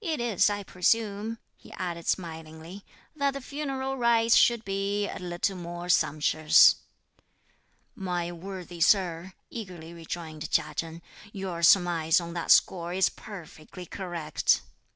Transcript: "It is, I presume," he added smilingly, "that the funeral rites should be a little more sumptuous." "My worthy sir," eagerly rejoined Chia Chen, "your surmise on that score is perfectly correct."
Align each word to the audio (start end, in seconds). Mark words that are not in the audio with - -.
"It 0.00 0.18
is, 0.18 0.50
I 0.50 0.64
presume," 0.64 1.38
he 1.56 1.70
added 1.74 2.08
smilingly, 2.08 2.84
"that 3.14 3.30
the 3.30 3.40
funeral 3.40 3.96
rites 3.96 4.34
should 4.34 4.64
be 4.64 5.06
a 5.08 5.20
little 5.20 5.54
more 5.56 5.88
sumptuous." 5.88 6.74
"My 7.94 8.32
worthy 8.32 8.80
sir," 8.80 9.34
eagerly 9.50 9.94
rejoined 9.94 10.50
Chia 10.50 10.74
Chen, 10.74 11.00
"your 11.32 11.62
surmise 11.62 12.20
on 12.20 12.34
that 12.34 12.50
score 12.50 12.92
is 12.92 13.08
perfectly 13.08 13.86
correct." 13.86 14.62